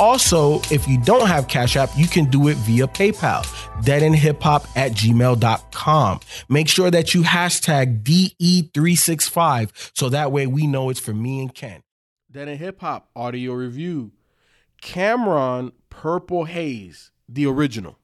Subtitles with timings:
[0.00, 3.44] Also, if you don't have Cash App, you can do it via PayPal,
[3.82, 6.20] deadendhiphop at gmail.com.
[6.48, 11.54] Make sure that you hashtag DE365 so that way we know it's for me and
[11.54, 11.82] Ken.
[12.30, 14.12] Dead End Hip Hop audio review.
[14.80, 17.98] Cam'ron Purple Haze, the original.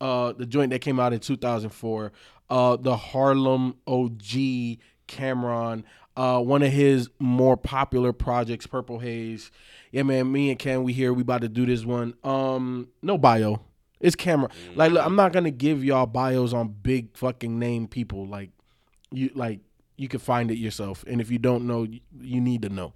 [0.00, 2.12] Uh, the joint that came out in 2004.
[2.48, 5.82] Uh, the Harlem OG Cam'ron.
[6.16, 9.50] Uh, one of his more popular projects, Purple Haze.
[9.90, 11.12] Yeah, man, me and Ken, we here.
[11.12, 12.14] We about to do this one.
[12.22, 13.62] Um, no bio.
[14.00, 14.50] It's Cam'ron.
[14.76, 18.26] Like, look, I'm not gonna give y'all bios on big fucking name people.
[18.26, 18.50] Like,
[19.10, 19.60] you like
[19.96, 21.04] you can find it yourself.
[21.06, 22.92] And if you don't know, you, you need to know.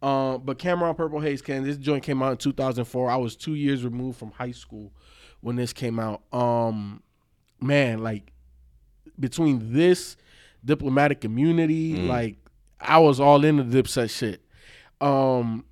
[0.00, 3.10] Uh, but Cam'ron Purple Haze, Ken, this joint came out in 2004.
[3.10, 4.92] I was two years removed from high school
[5.40, 6.22] when this came out.
[6.32, 7.02] Um,
[7.60, 8.32] man, like
[9.18, 10.16] between this
[10.64, 12.36] diplomatic immunity, like
[12.80, 14.42] I was all into Dipset shit.
[15.00, 15.64] Um,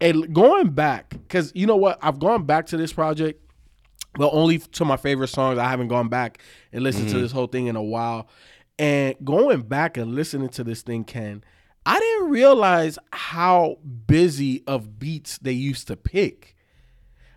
[0.00, 3.42] and going back, because you know what, I've gone back to this project,
[4.14, 5.58] but only to my favorite songs.
[5.58, 6.40] I haven't gone back
[6.72, 8.28] and listened to this whole thing in a while.
[8.78, 11.44] And going back and listening to this thing, Ken,
[11.84, 16.56] I didn't realize how busy of beats they used to pick.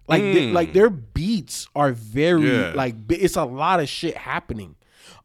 [0.07, 2.73] Like, they- like their beats are very Yeah.
[2.75, 4.75] like it's a lot of shit happening.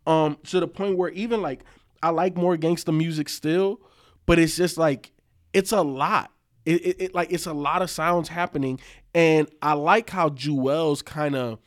[0.06, 1.64] Um, to the point where even like
[2.02, 3.80] I like more gangster music still,
[4.26, 5.12] but it's just like
[5.52, 6.32] it's a lot.
[6.64, 8.80] It, it, it like it's a lot of sounds happening,
[9.14, 11.58] and I like how Juelz kind of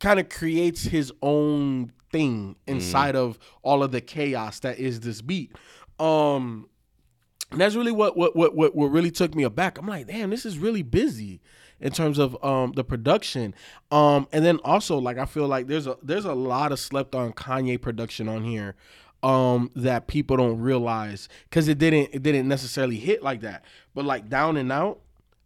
[0.00, 5.20] kind of creates his own thing inside of all of the chaos that is this
[5.20, 5.52] beat.
[5.98, 6.68] Um,
[7.50, 9.78] and that's really what what what what, what really took me aback.
[9.78, 11.40] I'm like, damn, this is really busy
[11.80, 13.54] in terms of um the production.
[13.90, 17.14] Um, and then also like I feel like there's a there's a lot of slept
[17.14, 18.74] on Kanye production on here
[19.24, 23.64] um that people don't realize because it didn't it didn't necessarily hit like that.
[23.94, 25.00] But like down and out,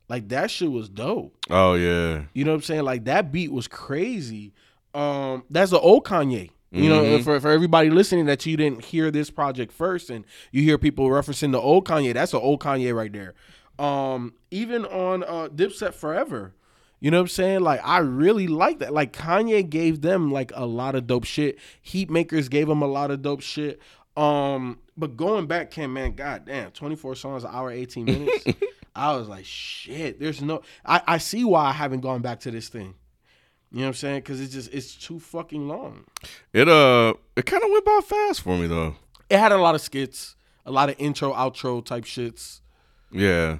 [0.09, 1.35] like that shit was dope.
[1.49, 2.25] Oh yeah.
[2.35, 2.83] You know what I'm saying?
[2.85, 4.53] Like that beat was crazy.
[4.95, 6.51] Um, that's the old Kanye.
[6.71, 7.23] You know, Mm-hmm.
[7.25, 11.07] for for everybody listening that you didn't hear this project first, and you hear people
[11.09, 13.35] referencing the old Kanye, that's the old Kanye right there.
[13.79, 16.55] Um, even on uh, Dipset Forever,
[17.03, 17.61] you know what I'm saying?
[17.63, 18.93] Like I really like that.
[18.93, 21.59] Like Kanye gave them like a lot of dope shit.
[21.85, 23.81] Heatmakerz gave them a lot of dope shit.
[24.17, 28.45] Um, but going back, Ken, man, god damn, 24 songs, an hour, 18 minutes.
[28.95, 32.53] I was like, shit, there's no I, I see why I haven't gone back to
[32.53, 32.95] this thing.
[33.73, 34.21] You know what I'm saying?
[34.21, 36.05] Because it's just it's too fucking long.
[36.53, 38.95] It uh it kind of went by fast for me though.
[39.29, 42.61] It had a lot of skits, a lot of intro, outro type shits.
[43.13, 43.59] Yeah.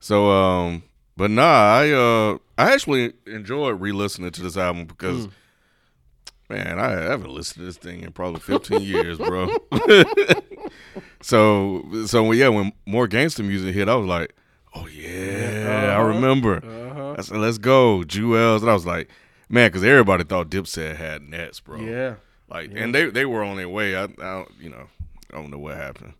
[0.00, 0.82] So um
[1.16, 1.42] but nah,
[1.78, 5.28] I uh I actually enjoyed re-listening to this album because
[6.48, 9.48] man, I haven't listened to this thing in probably 15 years, bro.
[11.20, 14.34] so so yeah, when more gangster music hit, I was like,
[14.74, 16.62] "Oh yeah, I remember."
[17.18, 19.08] I said, "Let's go, Juelz." And I was like,
[19.48, 22.14] "Man, cuz everybody thought Dipset had nets, bro." Yeah.
[22.48, 23.94] Like and they they were on their way.
[23.96, 24.88] I, I don't, you know,
[25.32, 26.14] I don't know what happened.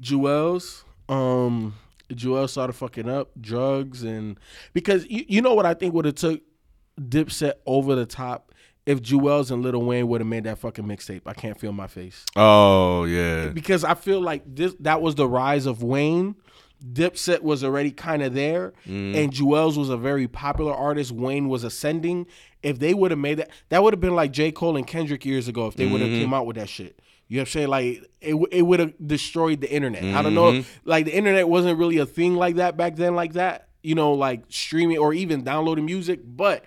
[0.00, 1.74] Juelz, um,
[2.12, 4.38] Juelz started fucking up drugs and
[4.72, 6.42] because you, you know what I think would have took
[7.00, 8.52] Dipset over the top
[8.86, 11.22] if Juelz and Lil Wayne would have made that fucking mixtape.
[11.26, 13.48] I can't feel my face Oh, yeah.
[13.48, 16.36] because I feel like this that was the rise of Wayne.
[16.84, 21.12] Dipset was already kind of there, and Juelz was a very popular artist.
[21.12, 22.26] Wayne was ascending.
[22.62, 24.52] If they would have made that, that would have been like J.
[24.52, 25.66] Cole and Kendrick years ago.
[25.66, 27.68] If they would have came out with that shit, you know what I'm saying?
[27.68, 30.04] Like it, it would have destroyed the internet.
[30.04, 30.88] I don't know, mm-hmm.
[30.88, 33.68] like the internet wasn't really a thing like that back then, like that.
[33.82, 36.64] You know, like streaming or even downloading music, but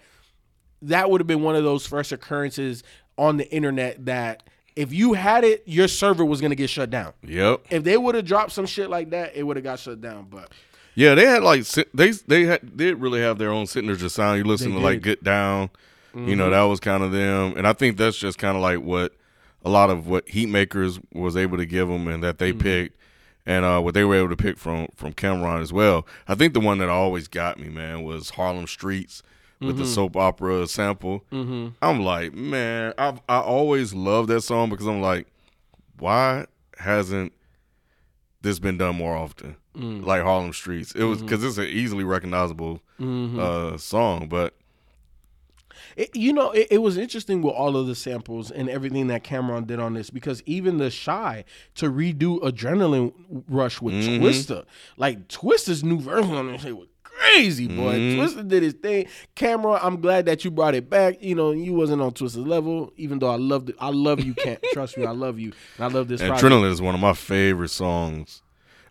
[0.83, 2.83] that would have been one of those first occurrences
[3.18, 4.44] on the internet that
[4.75, 7.13] if you had it, your server was gonna get shut down.
[7.24, 7.65] Yep.
[7.71, 10.27] If they would have dropped some shit like that, it would have got shut down.
[10.30, 10.51] But
[10.94, 11.63] Yeah, they had like
[11.94, 14.38] they they had did really have their own signature sound.
[14.38, 15.01] You listen They to like.
[15.01, 15.71] Get Down,
[16.13, 16.51] you know mm-hmm.
[16.51, 19.13] that was kind of them, and I think that's just kind of like what
[19.65, 22.98] a lot of what Heatmakerz was able to give them, and that they picked,
[23.45, 26.06] and uh, what they were able to pick from from Cam'ron as well.
[26.27, 29.24] I think the one that always got me, man, was Harlem Streets
[29.59, 31.24] with the soap opera sample.
[31.31, 31.69] Mm-hmm.
[31.81, 35.27] I'm like, man, I I always loved that song because I'm like,
[35.98, 36.45] why
[36.77, 37.33] hasn't
[38.42, 39.56] this been done more often?
[40.04, 44.56] Like Harlem Streets, it was because it's an easily recognizable uh, song, but
[45.97, 49.23] It, you know, it, it was interesting with all of the samples and everything that
[49.23, 51.44] Cam'ron did on this because even the Shy
[51.75, 53.11] to redo Adrenaline
[53.49, 54.23] Rush with Mm-hmm.
[54.23, 54.63] Twista,
[54.95, 57.95] like Twista's new version on this shit was crazy, boy.
[57.95, 58.21] Mm-hmm.
[58.21, 59.07] Twista did his thing.
[59.35, 61.21] Cam'ron, I'm glad that you brought it back.
[61.21, 63.75] You know, you wasn't on Twista's level, even though I loved it.
[63.79, 65.05] I love you, can't trust me.
[65.05, 66.21] I love you, and I love this.
[66.21, 66.45] and project.
[66.53, 68.44] Adrenaline is one of my favorite songs.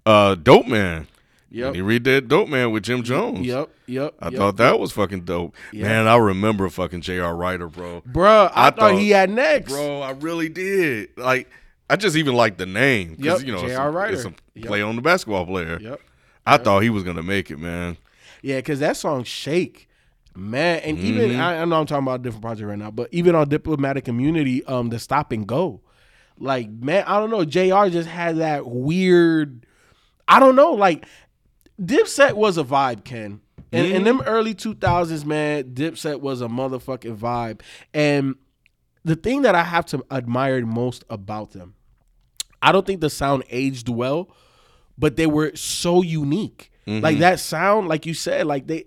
[0.05, 1.07] Uh, Dope Man.
[1.51, 1.67] Yep.
[1.67, 3.47] When he read that Dope Man with Jim Jones.
[3.47, 4.15] Yep, yep.
[4.21, 4.35] I yep.
[4.37, 5.55] thought that was fucking dope.
[5.73, 7.37] Man, I remember fucking J.R.
[7.37, 8.03] Writer, bro.
[8.03, 9.73] Bruh, I, I thought, thought- he had next.
[9.73, 11.11] Bro, I really did.
[11.17, 11.49] Like,
[11.89, 13.15] I just even like the name.
[13.17, 13.91] 'cause, Yep, you know, it's J.R.
[13.93, 14.15] Writer.
[14.15, 14.67] it's a Yep.
[14.67, 15.79] play on the basketball player.
[15.81, 16.01] Yep.
[16.47, 17.97] I thought he was gonna make it, man.
[18.43, 19.89] Yeah, because that song "Shake,"
[20.35, 21.07] man, and Mm-hmm.
[21.07, 23.49] even I, I know I'm talking about a different project right now, but even on
[23.49, 25.81] diplomatic immunity, um, the stop and go,
[26.39, 27.89] like man, I don't know, Jr.
[27.91, 29.65] just had that weird,
[30.29, 31.07] I don't know, like
[31.81, 33.41] Dipset was a vibe, Ken.
[33.73, 37.61] And in them early 2000s, man, Dipset was a motherfucking vibe.
[37.93, 38.37] And
[39.05, 41.75] the thing that I have to admire most about them,
[42.63, 44.31] I don't think the sound aged well,
[44.97, 46.71] but they were so unique.
[46.87, 48.85] Like that sound, like you said, like they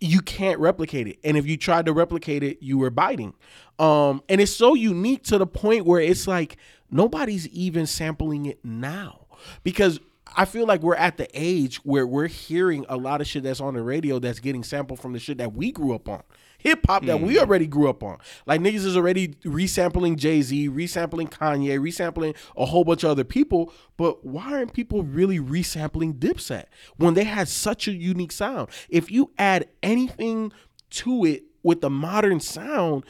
[0.00, 1.18] you can't replicate it.
[1.22, 3.34] And if you tried to replicate it, you were biting.
[3.78, 6.56] Um, and it's so unique to the point where it's like
[6.90, 9.26] nobody's even sampling it now.
[9.64, 9.98] Because
[10.36, 13.60] I feel like we're at the age where we're hearing a lot of shit that's
[13.60, 16.22] on the radio that's getting sampled from the shit that we grew up on.
[16.58, 18.18] Hip hop that we already grew up on.
[18.46, 23.24] Like niggas is already resampling Jay Z, resampling Kanye, resampling a whole bunch of other
[23.24, 23.72] people.
[23.96, 26.66] But why aren't people really resampling Dipset
[26.98, 28.68] when they had such a unique sound?
[28.88, 30.52] If you add anything
[30.90, 33.04] to it with the modern sound,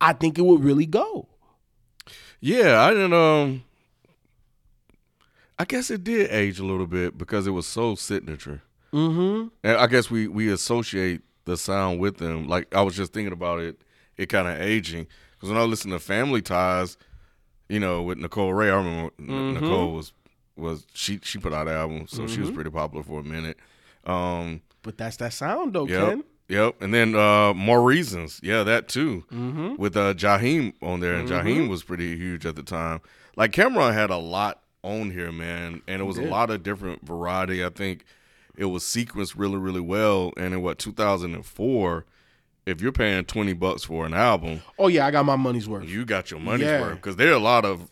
[0.00, 1.28] I- think it would really go.
[2.40, 3.64] Yeah, I didn't um
[5.62, 8.62] I guess it did age a little bit because it was so signature.
[8.92, 9.48] Mm-hmm.
[9.62, 12.48] And I guess we we associate the sound with them.
[12.48, 13.80] Like I was just thinking about it,
[14.16, 15.06] it kind of aging.
[15.32, 16.96] Because when I listen to Family Ties,
[17.68, 19.54] you know, with Nicole Wray, I remember Mm-hmm.
[19.54, 20.12] Nicole was
[20.56, 23.58] was she she put out an album, so she was pretty popular for a minute.
[24.04, 26.24] Um, But that's that sound though, yep, Ken.
[26.48, 26.82] yep.
[26.82, 29.76] And then uh, more reasons, yeah, that too, Mm-hmm.
[29.76, 33.00] with uh, Jaheim on there, and Jaheim was pretty huge at the time.
[33.36, 37.06] Like Cam'ron had a lot on here, man, and it was a lot of different
[37.06, 37.64] variety.
[37.64, 38.04] I think
[38.56, 40.32] it was sequenced really, really well.
[40.36, 42.04] And in what 2004,
[42.66, 45.88] if you're paying 20 bucks for an album, Oh yeah, I got my money's worth.
[45.88, 46.80] you got your money's Yeah.
[46.80, 47.90] worth because there are a lot of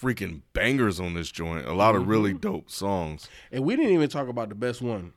[0.00, 1.66] freaking bangers on this joint.
[1.66, 2.40] A lot of really Mm-hmm.
[2.40, 3.28] dope songs.
[3.52, 5.12] And we didn't even talk about the best one.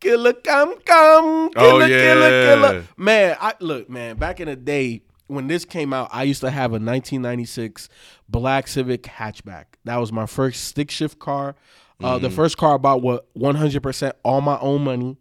[0.00, 1.50] Killer come come.
[1.54, 2.30] Killer, Oh, killer,
[2.70, 2.84] killer.
[2.98, 6.50] Man, I look, man, back in the day when this came out, I used to
[6.50, 7.88] have a 1996
[8.28, 9.64] black Civic hatchback.
[9.84, 11.56] That was my first stick shift car.
[12.02, 15.16] Uh, the first car I bought was 100% all my own money.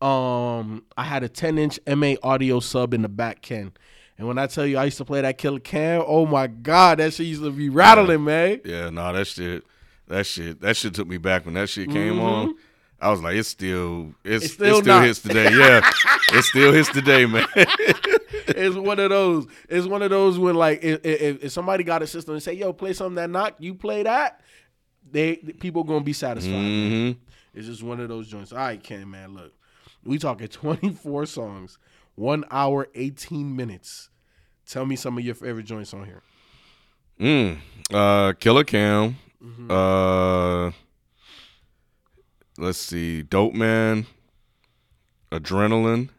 [0.00, 3.72] Um, I had a 10 inch MA audio sub in the back, Ken.
[4.18, 6.98] And when I tell you I used to play that Killa Cam, oh my God,
[6.98, 8.60] that shit used to be rattling, man.
[8.64, 9.64] Yeah, no, that shit,
[10.08, 12.20] that shit, that shit took me back when that shit came Mm-hmm.
[12.20, 12.54] on.
[13.00, 15.50] I was like, it's still, it's, It's it still still, hits today.
[15.52, 15.82] Yeah,
[16.32, 17.46] it still hits today, man.
[17.56, 19.46] it's one of those.
[19.68, 22.54] It's one of those when like if, if, if somebody got a system and say,
[22.54, 24.40] "Yo, play something that knock," you play that,
[25.10, 26.52] they people gonna be satisfied.
[26.52, 27.10] hmm
[27.54, 28.52] It's just one of those joints.
[28.52, 29.52] All right, Ken, man, look,
[30.04, 31.78] we talking twenty four songs,
[32.14, 34.08] one hour eighteen minutes.
[34.66, 36.22] Tell me some of your favorite joints on here.
[37.20, 37.58] Mm.
[37.92, 39.16] Uh, Killa Cam.
[39.42, 39.70] Mm-hmm.
[39.70, 40.72] Uh,
[42.58, 44.06] let's see, Dope Man.
[45.32, 46.10] Adrenaline.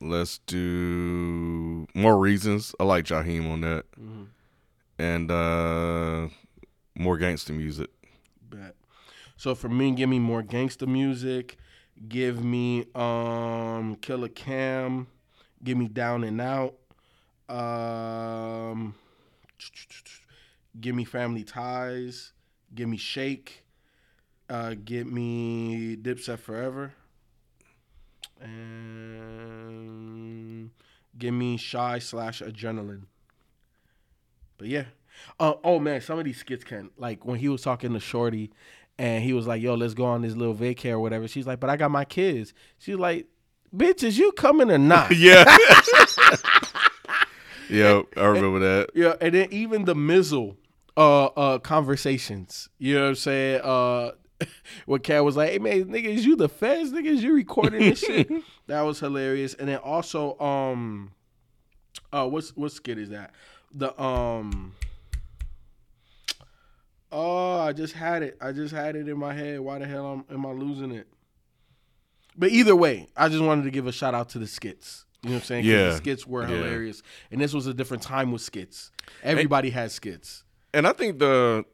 [0.00, 2.74] Let's do more reasons.
[2.78, 4.24] I like Jaheim on that, Mm-hmm.
[4.98, 6.28] and uh,
[6.94, 7.88] more gangster music.
[8.50, 8.74] Bet.
[9.36, 11.56] So for me, give me more gangster music.
[12.08, 15.06] Give me um Killa Cam.
[15.62, 16.74] Give me Down and Out.
[17.48, 18.94] Um,
[20.80, 22.32] give me Family Ties.
[22.74, 23.63] Give me Shake.
[24.48, 26.92] Uh, get me Dipset Forever.
[28.40, 29.24] And
[31.18, 33.04] give me Shy slash Adrenaline.
[34.58, 34.84] But yeah.
[35.38, 38.50] Uh, oh man, some of these skits can like when he was talking to Shorty,
[38.98, 41.60] and he was like, "Yo, let's go on this little vacay or whatever." She's like,
[41.60, 43.26] "But I got my kids." She's like,
[43.74, 45.44] "Bitch, is you coming or not?" yeah.
[47.70, 48.90] yeah, I remember that.
[48.94, 50.56] Yeah, and then even the Mizzle
[50.96, 52.68] uh uh conversations.
[52.78, 53.60] You know what I'm saying?
[53.62, 54.10] Uh
[54.86, 56.92] what Cat was like, hey man, nigga, is you the feds?
[56.92, 58.30] Nigga, is you recording this shit?
[58.66, 59.54] That was hilarious.
[59.54, 61.12] And then also, um
[62.12, 63.32] uh what's what skit is that?
[63.74, 64.74] The um
[67.12, 68.36] Oh, I just had it.
[68.40, 69.60] I just had it in my head.
[69.60, 71.06] Why the hell am, am I losing it?
[72.36, 75.04] But either way, I just wanted to give a shout out to the skits.
[75.22, 75.64] You know what I'm saying?
[75.64, 75.90] Yeah.
[75.90, 76.48] The skits were Yeah.
[76.56, 77.02] hilarious.
[77.30, 78.90] And this was a different time with skits.
[79.22, 80.42] Everybody had skits.
[80.72, 81.64] And I think the,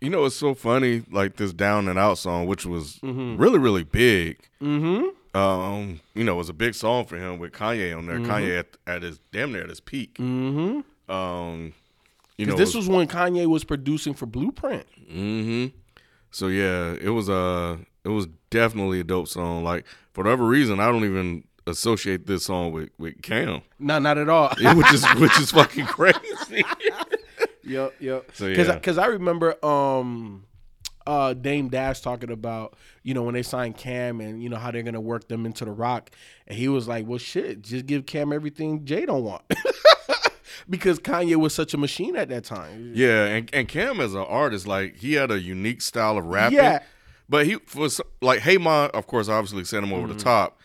[0.00, 3.84] you know, it's so funny, like this Down and Out song, which was really, really
[3.84, 4.38] big.
[4.62, 5.38] Mm-hmm.
[5.38, 8.18] Um, you know, it was a big song for him with Kanye on there.
[8.18, 10.14] Kanye at, at his damn near at his peak.
[10.14, 11.12] Mm-hmm.
[11.12, 11.72] Um,
[12.36, 14.86] you know, Because this was when Kanye was producing for Blueprint.
[15.12, 15.76] Mm-hmm.
[16.30, 19.62] So yeah, it was uh it was definitely a dope song.
[19.64, 24.16] Like for whatever reason, I don't even associate this song with with Cam, No, not
[24.18, 24.48] at all.
[24.74, 26.64] which is which is fucking crazy.
[27.70, 28.30] Yep, yep.
[28.34, 28.74] So, Because yeah.
[28.74, 30.44] because I remember um
[31.06, 34.70] uh Dame Dash talking about you know when they signed Cam and you know how
[34.70, 36.10] they're gonna work them into the Roc,
[36.46, 39.42] and he was like, well shit, just give Cam everything Jay don't want.
[40.68, 42.92] because Kanye was such a machine at that time.
[42.94, 46.56] yeah, and and Cam as an artist, like he had a unique style of rapping.
[46.58, 46.82] Yeah.
[47.28, 50.18] But he was like Hey Ma, of course, obviously sent him over Mm-hmm.
[50.18, 50.58] the top.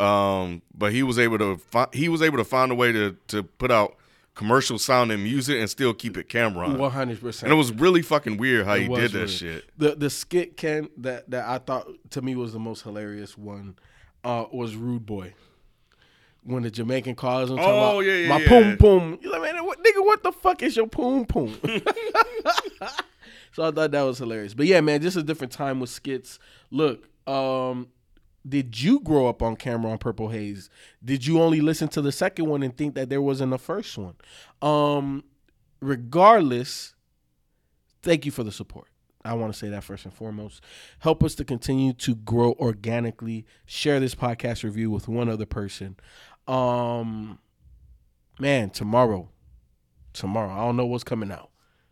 [0.00, 3.16] Um, but he was able to fi- he was able to find a way to
[3.28, 3.96] to put out
[4.34, 6.78] commercial sounding music and still keep it Cam'ron.
[6.78, 7.44] One hundred percent.
[7.50, 9.30] And it was really fucking weird how he did that weird.
[9.30, 9.64] shit.
[9.78, 13.76] The the skit Ken that that I thought to me was the most hilarious one
[14.24, 15.34] uh, was Rude Boy.
[16.44, 18.48] When the Jamaican calls him, Oh, about, yeah, yeah, my yeah.
[18.48, 19.18] poom poom.
[19.22, 21.56] You like, man, what, nigga, what the fuck is your poom poom?
[23.52, 24.52] so I thought that was hilarious.
[24.52, 26.40] But yeah, man, just a different time with skits.
[26.72, 27.86] Look, um,
[28.46, 30.68] did you grow up on Cam'ron Purple Haze?
[31.04, 33.96] Did you only listen to the second one and think that there wasn't a first
[33.96, 34.14] one?
[34.60, 35.24] Um,
[35.80, 36.94] regardless,
[38.02, 38.88] thank you for the support.
[39.24, 40.62] I want to say that first and foremost.
[40.98, 43.46] Help us to continue to grow organically.
[43.66, 45.96] Share this podcast review with one other person.
[46.48, 47.38] Um,
[48.40, 49.28] man, tomorrow,
[50.12, 51.50] tomorrow, I don't know what's coming out,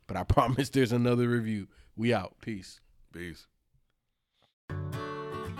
[0.08, 1.68] but I promise there's another review.
[1.96, 2.36] We out.
[2.40, 2.80] Peace.
[3.12, 3.46] Peace.